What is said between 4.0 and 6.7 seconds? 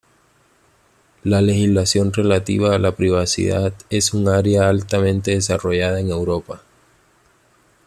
un área altamente desarrollada en Europa.